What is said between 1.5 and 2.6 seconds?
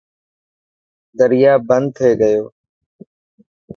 بند ٿي گيو.